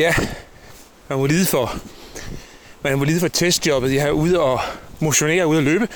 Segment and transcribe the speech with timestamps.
[0.00, 0.14] Ja,
[1.08, 1.74] man må lide for,
[2.82, 3.94] man må lide for testjobbet.
[3.94, 4.60] Jeg er ude og
[5.00, 5.88] motionere, ude at løbe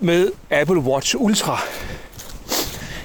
[0.00, 1.60] med Apple Watch Ultra.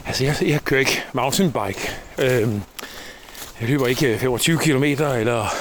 [0.06, 1.92] Altså, jeg, jeg kører ikke mountainbike.
[2.18, 2.62] Øhm,
[3.62, 5.56] jeg løber ikke øh, 25 km eller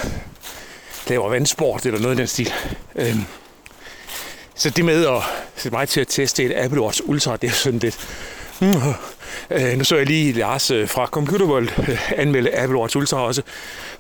[1.06, 2.52] laver vandsport eller noget i den stil.
[2.96, 3.24] Øhm,
[4.54, 5.22] så det med at
[5.56, 7.98] sætte mig til at teste et Apple Watch Ultra, det er sådan lidt...
[8.60, 8.72] Mm,
[9.50, 13.16] øh, nu så jeg lige Lars øh, fra Computer World øh, anmelde Apple Watch Ultra
[13.16, 13.42] også.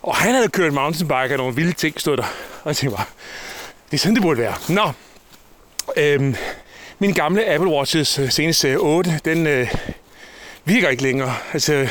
[0.02, 2.22] Og han havde kørt mountainbike og nogle vilde ting stod der.
[2.62, 3.06] Og jeg tænkte bare,
[3.90, 4.54] det er sådan, det burde være.
[4.68, 4.92] Nå,
[5.96, 6.34] øhm,
[6.98, 9.74] min gamle Apple Watches øh, seneste 8, den øh,
[10.64, 11.34] virker ikke længere.
[11.52, 11.88] Altså,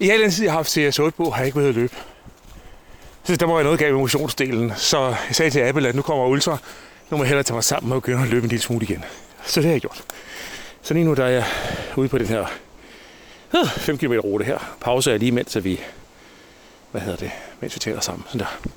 [0.00, 1.94] i al den tid, jeg har haft CS8 på, har jeg ikke været at løbe.
[3.24, 4.72] Så der må være noget galt med motionsdelen.
[4.76, 6.58] Så jeg sagde til Apple, at nu kommer Ultra.
[7.10, 9.04] Nu må jeg hellere tage mig sammen og begynde at løbe en lille smule igen.
[9.44, 10.02] Så det har jeg gjort.
[10.82, 11.44] Så lige nu der er jeg
[11.96, 12.46] ude på den her
[13.76, 14.76] 5 km rute her.
[14.80, 15.80] Pause er lige mens vi,
[16.90, 18.24] hvad hedder det, mens vi taler sammen.
[18.26, 18.70] Sådan der.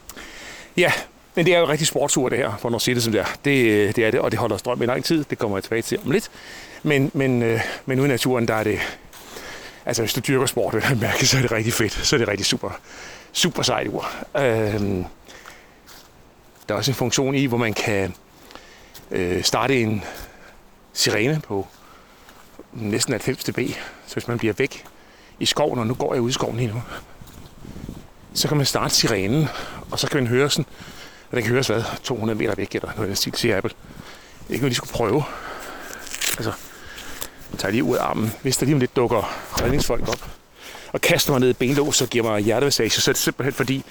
[0.78, 0.92] Ja,
[1.36, 3.22] men det er jo en rigtig sportsur det her, for når sige det som det
[3.22, 3.26] er.
[3.46, 5.24] Det, det er det, og det holder strøm i lang tid.
[5.24, 6.32] Det kommer jeg tilbage til om lidt.
[6.84, 8.80] Men, men, øh, men men i naturen, der er det...
[9.86, 11.94] Altså, hvis du dyrker sport, vil jeg mærke, så er det rigtig fedt.
[11.94, 12.80] Så er det rigtig super,
[13.32, 14.10] super sejt ur.
[14.38, 15.06] Øhm,
[16.68, 18.16] der er også en funktion i, hvor man kan
[19.12, 20.04] øh, starte en
[20.94, 21.68] sirene på
[22.76, 23.60] næsten 90 dB.
[24.08, 24.86] Så hvis man bliver væk
[25.40, 26.82] i skoven, og nu går jeg ud i skoven lige nu,
[28.34, 29.48] så kan man starte sirenen,
[29.92, 30.66] og så kan man høre sådan,
[31.32, 33.72] og den kan høres hvad, 200 meter væk, eller noget af stil, siger Apple.
[34.50, 35.24] Ikke noget, de skulle prøve.
[36.38, 36.54] Altså,
[37.58, 38.34] tager lige ud af armen.
[38.42, 40.30] Hvis der lige om lidt dukker redningsfolk op,
[40.94, 43.84] og kaster mig ned i benlås og giver mig hjertevassage, så er det simpelthen fordi,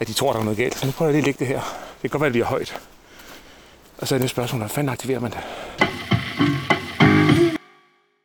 [0.00, 0.78] at de tror, der er noget galt.
[0.78, 1.60] Så nu prøver jeg lige at lægge det her.
[2.02, 2.80] Det kan godt være, at det bliver højt.
[3.98, 5.40] Og så er det et spørgsmål, hvordan fanden aktiverer man det?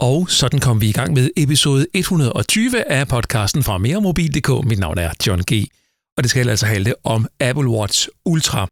[0.09, 4.65] Og sådan kom vi i gang med episode 120 af podcasten fra meremobil.dk.
[4.65, 5.67] Mit navn er John G.
[6.17, 8.67] Og det skal altså handle om Apple Watch Ultra.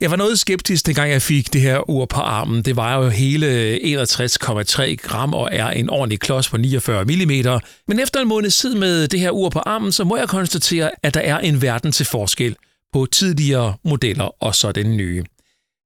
[0.00, 2.62] Jeg var noget skeptisk, dengang jeg fik det her ur på armen.
[2.62, 7.60] Det var jo hele 61,3 gram og er en ordentlig klods på 49 mm.
[7.88, 10.90] Men efter en måned tid med det her ur på armen, så må jeg konstatere,
[11.02, 12.56] at der er en verden til forskel
[12.96, 15.24] på tidligere modeller og så den nye.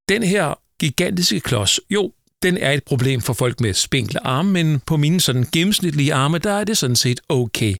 [0.09, 2.11] Den her gigantiske klods, jo,
[2.43, 6.37] den er et problem for folk med spinkle arme, men på mine sådan gennemsnitlige arme,
[6.37, 7.75] der er det sådan set okay.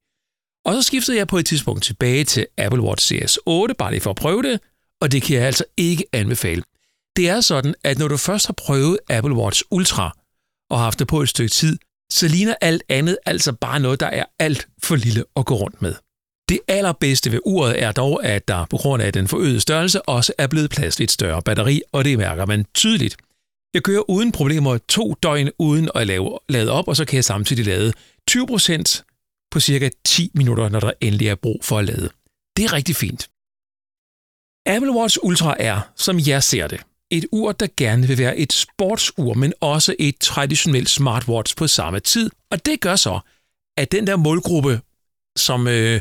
[0.66, 4.02] Og så skiftede jeg på et tidspunkt tilbage til Apple Watch Series 8, bare lige
[4.02, 4.60] for at prøve det,
[5.02, 6.64] og det kan jeg altså ikke anbefale.
[7.16, 10.18] Det er sådan, at når du først har prøvet Apple Watch Ultra
[10.70, 11.78] og haft det på et stykke tid,
[12.12, 15.82] så ligner alt andet altså bare noget, der er alt for lille at gå rundt
[15.82, 15.96] med.
[16.52, 20.34] Det allerbedste ved uret er dog, at der på grund af den forøgede størrelse også
[20.38, 23.18] er blevet plads til et større batteri, og det mærker man tydeligt.
[23.74, 27.24] Jeg kører uden problemer to døgn uden at lave, lade op, og så kan jeg
[27.24, 27.94] samtidig lade
[28.32, 32.10] 20% på cirka 10 minutter, når der endelig er brug for at lade.
[32.58, 33.30] Det er rigtig fint.
[34.66, 38.54] Apple Watch Ultra er, som jeg ser det, et ur, der gerne vil være et
[38.54, 42.30] sportsur, men også et traditionelt smartwatch på samme tid.
[42.50, 43.20] Og det gør så,
[43.78, 44.82] at den der målgruppe,
[45.36, 46.00] som øh,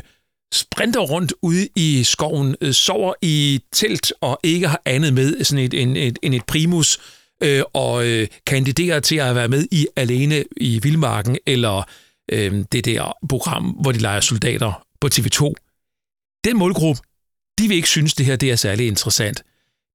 [0.51, 5.65] sprinter rundt ude i skoven, øh, sover i telt og ikke har andet med sådan
[5.65, 6.99] et, en, et, en et primus,
[7.43, 11.83] øh, og øh, kandiderer til at være med i Alene i Vildmarken, eller
[12.31, 15.53] øh, det der program, hvor de leger soldater på TV2.
[16.43, 17.01] Den målgruppe,
[17.59, 19.43] de vil ikke synes, det her det er særlig interessant.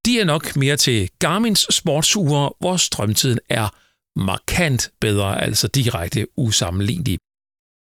[0.07, 3.69] De er nok mere til Garmins sportsure, hvor strømtiden er
[4.17, 7.19] markant bedre, altså direkte usammenlignelig.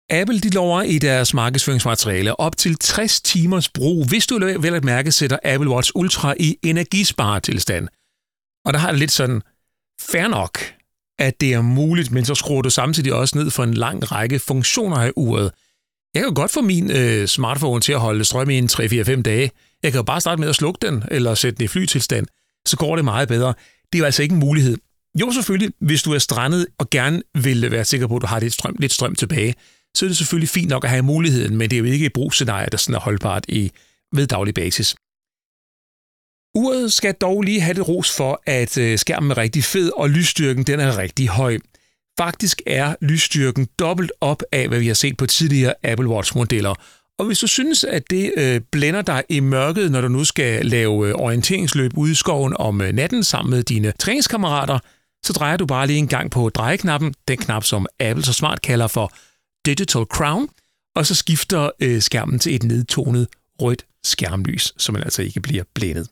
[0.09, 4.83] Apple de lover i deres markedsføringsmateriale op til 60 timers brug, hvis du vel at
[4.83, 7.87] mærke sætter Apple Watch Ultra i energisparetilstand.
[8.65, 9.41] Og der har det lidt sådan,
[10.01, 10.59] fair nok,
[11.19, 14.39] at det er muligt, men så skruer du samtidig også ned for en lang række
[14.39, 15.51] funktioner i uret.
[16.13, 19.51] Jeg kan godt få min øh, smartphone til at holde strøm i en 3-4-5 dage.
[19.83, 22.25] Jeg kan jo bare starte med at slukke den, eller sætte den i flytilstand.
[22.65, 23.53] Så går det meget bedre.
[23.93, 24.77] Det er jo altså ikke en mulighed.
[25.19, 28.39] Jo, selvfølgelig, hvis du er strandet og gerne vil være sikker på, at du har
[28.39, 29.55] lidt strøm, lidt strøm tilbage,
[29.95, 32.13] så er det selvfølgelig fint nok at have muligheden, men det er jo ikke et
[32.13, 33.71] brugsscenarie, der sådan er holdbart i,
[34.13, 34.95] ved daglig basis.
[36.55, 40.09] Uret skal dog lige have det ros for, at øh, skærmen er rigtig fed, og
[40.09, 41.57] lysstyrken den er rigtig høj.
[42.19, 46.73] Faktisk er lysstyrken dobbelt op af, hvad vi har set på tidligere Apple Watch-modeller.
[47.19, 50.65] Og hvis du synes, at det øh, blænder dig i mørket, når du nu skal
[50.65, 54.79] lave øh, orienteringsløb ude i skoven om øh, natten sammen med dine træningskammerater,
[55.25, 58.61] så drejer du bare lige en gang på drejeknappen, den knap, som Apple så smart
[58.61, 59.11] kalder for
[59.69, 60.49] Digital Crown,
[60.95, 63.27] og så skifter øh, skærmen til et nedtonet
[63.61, 66.09] rødt skærmlys, så man altså ikke bliver blændet.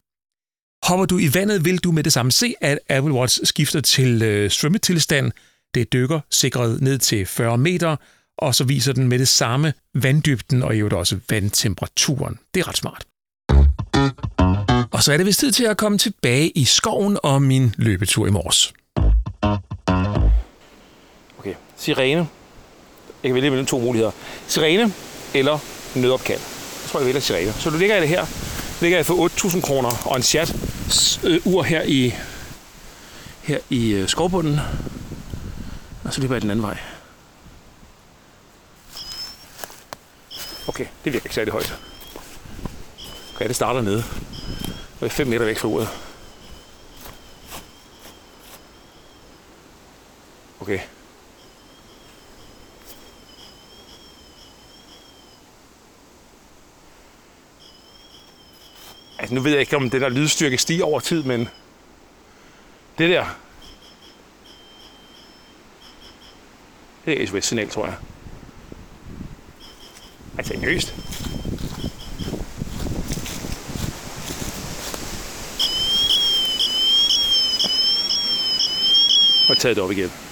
[0.82, 4.22] Hopper du i vandet, vil du med det samme se, at Apple Watch skifter til
[4.22, 5.32] øh, svømmetilstand,
[5.74, 7.96] Det dykker sikret ned til 40 meter,
[8.38, 12.38] og så viser den med det samme vanddybden og i øvrigt også vandtemperaturen.
[12.54, 13.04] Det er ret smart.
[14.90, 18.26] Og så er det vist tid til at komme tilbage i skoven og min løbetur
[18.26, 18.72] i morges.
[21.38, 22.28] Okay, sirene.
[23.28, 24.10] Jeg kan vælge mellem to muligheder.
[24.46, 24.92] Sirene
[25.34, 25.58] eller
[25.94, 26.40] nødopkald.
[26.82, 27.52] Jeg tror, jeg vælger sirene.
[27.52, 28.26] Så du ligger i det her.
[28.80, 30.56] Ligger jeg for 8.000 kroner og en chat
[31.24, 32.14] øh, ur her i,
[33.42, 34.60] her i øh, skovbunden.
[36.04, 36.78] Og så løber jeg den anden vej.
[40.68, 41.74] Okay, det virker ikke særlig højt.
[43.34, 44.04] Okay, det starter nede.
[44.68, 45.88] Og jeg er 5 meter væk fra uret.
[50.60, 50.80] Okay.
[59.18, 61.48] Altså, nu ved jeg ikke, om den der lydstyrke stiger over tid, men
[62.98, 63.26] det der,
[67.04, 67.94] det er SOS-signal, tror jeg.
[70.38, 70.94] Altså, seriøst.
[79.48, 80.27] Og taget det op igen.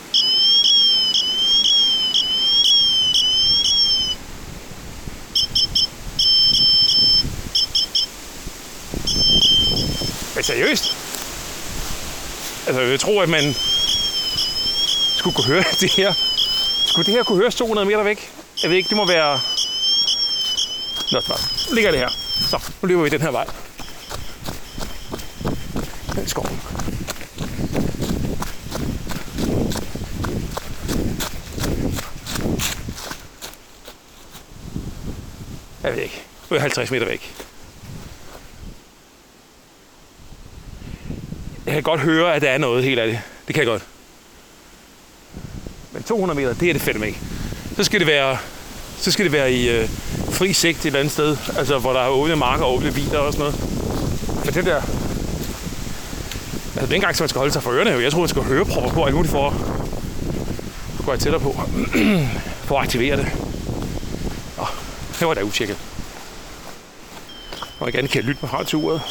[10.46, 10.96] Seriøst?
[12.66, 13.54] Altså, jeg tror, at man
[15.18, 16.12] skulle kunne høre det her.
[16.86, 18.30] Skulle det her kunne høres 200 meter væk?
[18.62, 19.40] Jeg ved ikke, det må være...
[21.12, 21.20] Nå,
[21.68, 22.08] nu ligger det her.
[22.50, 23.46] Så, nu løber vi den her vej.
[26.14, 26.60] Den i skoven.
[35.82, 36.22] Jeg ved ikke.
[36.50, 37.45] Nu er 50 meter væk.
[41.66, 43.20] Jeg kan godt høre, at der er noget helt af det.
[43.46, 43.82] Det kan jeg godt.
[45.92, 47.12] Men 200 meter, det er det fedt med.
[47.76, 48.38] Så skal det være,
[48.98, 49.88] så skal det være i øh,
[50.30, 51.36] fri sigt et eller andet sted.
[51.58, 53.60] Altså, hvor der er åbne marker og åbne biler og sådan noget.
[54.44, 54.82] Men det der...
[56.76, 57.90] Altså, dengang, så man skal holde sig for ørerne.
[57.90, 59.46] Jeg tror, man skal høre på, på alt muligt for
[60.98, 61.60] at gå tættere på.
[62.68, 63.26] for at aktivere det.
[64.60, 64.66] Åh,
[65.18, 65.76] det var da utjekket.
[67.78, 69.02] Og jeg gerne kan lytte med radiouret.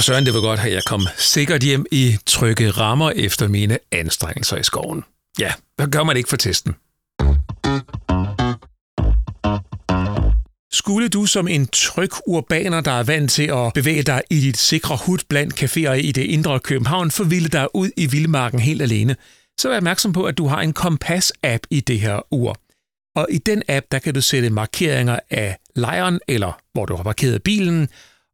[0.00, 3.78] For søren, det var godt, at jeg kom sikkert hjem i trygge rammer efter mine
[3.92, 5.04] anstrengelser i skoven.
[5.38, 6.74] Ja, hvad gør man ikke for testen?
[10.72, 14.56] Skulle du som en tryg urbaner, der er vant til at bevæge dig i dit
[14.56, 19.16] sikre hud blandt caféer i det indre København, forvilde dig ud i vildmarken helt alene,
[19.58, 22.56] så vær opmærksom på, at du har en kompas-app i det her ur.
[23.16, 27.02] Og i den app, der kan du sætte markeringer af lejren, eller hvor du har
[27.02, 27.88] parkeret bilen,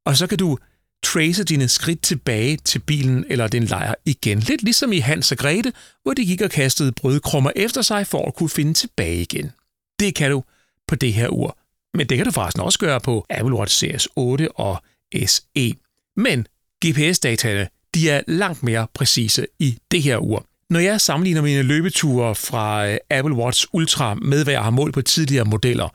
[0.04, 0.58] og så kan du
[1.04, 4.38] trace dine skridt tilbage til bilen eller din lejr igen.
[4.38, 5.72] Lidt ligesom i Hans og Grete,
[6.02, 9.52] hvor de gik og kastede brødkrummer efter sig for at kunne finde tilbage igen.
[10.00, 10.42] Det kan du
[10.88, 11.58] på det her ur.
[11.94, 14.82] Men det kan du forresten også gøre på Apple Watch Series 8 og
[15.26, 15.74] SE.
[16.16, 16.46] Men
[16.86, 20.46] GPS-dataene, de er langt mere præcise i det her ur.
[20.70, 24.94] Når jeg sammenligner mine løbeture fra øh, Apple Watch Ultra med, hvad jeg har målt
[24.94, 25.88] på tidligere modeller,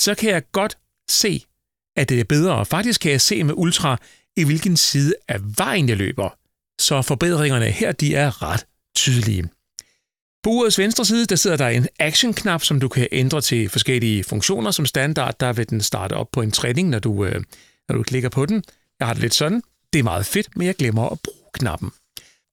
[0.00, 0.78] så kan jeg godt
[1.10, 1.44] se,
[1.96, 2.66] at det er bedre.
[2.66, 3.98] Faktisk kan jeg se med Ultra,
[4.36, 6.28] i hvilken side af vejen jeg løber.
[6.80, 8.66] Så forbedringerne her, de er ret
[8.96, 9.48] tydelige.
[10.42, 14.24] På urets venstre side, der sidder der en action-knap, som du kan ændre til forskellige
[14.24, 14.70] funktioner.
[14.70, 17.42] Som standard, der vil den starte op på en træning, når du, øh,
[17.88, 18.64] når du klikker på den.
[19.00, 19.62] Jeg har det lidt sådan.
[19.92, 21.90] Det er meget fedt, men jeg glemmer at bruge knappen.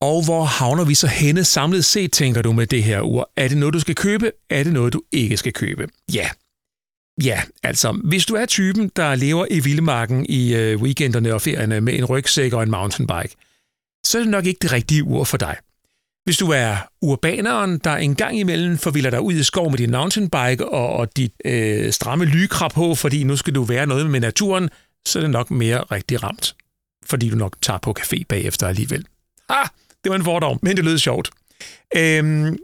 [0.02, 3.32] Og hvor havner vi så henne samlet set, tænker du med det her ur?
[3.36, 4.32] Er det noget, du skal købe?
[4.50, 5.88] Er det noget, du ikke skal købe?
[6.14, 6.30] Ja.
[7.24, 11.82] Ja, altså, hvis du er typen, der lever i vildmarken i øh, weekenderne og ferierne
[11.82, 13.36] med en rygsæk og en mountainbike,
[14.06, 15.58] så er det nok ikke det rigtige ur for dig.
[16.26, 19.92] Hvis du er urbaneren, der en gang imellem forvilder dig ud i skov med din
[19.92, 24.20] mountainbike og, og dit øh, stramme lykrap på, fordi nu skal du være noget med
[24.20, 24.70] naturen,
[25.06, 26.56] så er det nok mere rigtig ramt.
[27.06, 29.06] Fordi du nok tager på café bagefter alligevel.
[29.50, 29.68] Ah,
[30.04, 31.30] det var en fordom, men det lød sjovt.
[31.96, 32.58] Øhm,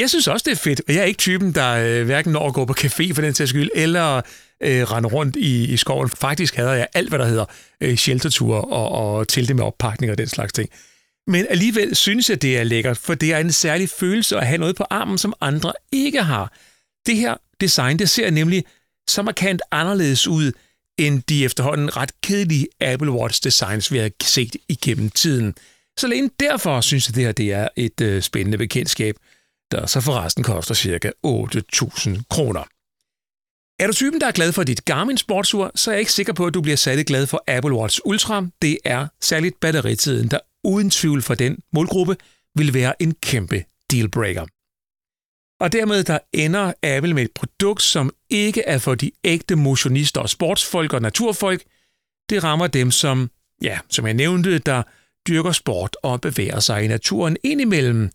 [0.00, 2.48] jeg synes også, det er fedt, og jeg er ikke typen, der øh, hverken når
[2.48, 4.16] at gå på café for den sags skyld, eller
[4.62, 6.10] øh, rende rundt i, i skoven.
[6.10, 7.44] Faktisk hader jeg alt, hvad der hedder
[7.80, 10.68] øh, shelterture og, og telte med oppakning og den slags ting.
[11.26, 14.58] Men alligevel synes jeg, det er lækkert, for det er en særlig følelse at have
[14.58, 16.52] noget på armen, som andre ikke har.
[17.06, 18.64] Det her design, det ser nemlig
[19.08, 20.52] så markant anderledes ud,
[20.98, 25.54] end de efterhånden ret kedelige Apple Watch designs, vi har set igennem tiden.
[25.98, 29.16] Så alene derfor synes jeg, det her det er et øh, spændende bekendtskab,
[29.70, 31.10] der så forresten koster ca.
[31.26, 32.64] 8.000 kroner.
[33.78, 36.32] Er du typen, der er glad for dit Garmin sportsur, så er jeg ikke sikker
[36.32, 38.46] på, at du bliver særlig glad for Apple Watch Ultra.
[38.62, 42.16] Det er særligt batteritiden, der uden tvivl for den målgruppe
[42.54, 44.46] vil være en kæmpe dealbreaker.
[45.60, 50.20] Og dermed der ender Apple med et produkt, som ikke er for de ægte motionister
[50.20, 51.62] og sportsfolk og naturfolk.
[52.30, 53.30] Det rammer dem, som,
[53.62, 54.82] ja, som jeg nævnte, der
[55.28, 58.10] dyrker sport og bevæger sig i naturen indimellem,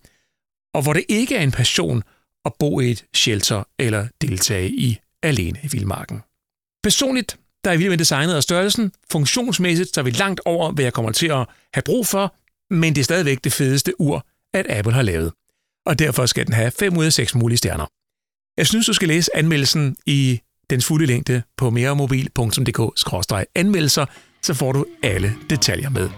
[0.74, 2.02] og hvor det ikke er en passion
[2.44, 6.22] at bo i et shelter eller deltage i alene i vildmarken.
[6.82, 8.92] Personligt, der er jeg med designet og størrelsen.
[9.12, 12.34] Funktionsmæssigt så er vi langt over, hvad jeg kommer til at have brug for,
[12.74, 15.32] men det er stadigvæk det fedeste ur, at Apple har lavet.
[15.86, 17.86] Og derfor skal den have 5 ud af 6 mulige stjerner.
[18.56, 24.06] Jeg synes, du skal læse anmeldelsen i dens fulde længde på meremobil.dk-anmeldelser,
[24.42, 26.10] så får du alle detaljer med.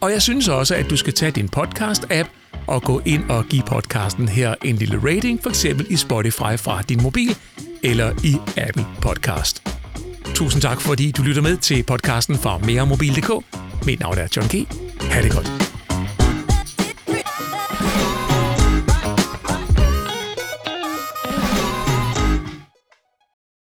[0.00, 2.28] Og jeg synes også, at du skal tage din podcast-app
[2.66, 6.82] og gå ind og give podcasten her en lille rating, for eksempel i Spotify fra
[6.82, 7.36] din mobil
[7.82, 9.62] eller i Apple Podcast.
[10.34, 13.30] Tusind tak, fordi du lytter med til podcasten fra meremobil.dk.
[13.86, 14.66] Mit navn er John G.
[15.00, 15.63] Ha' det godt.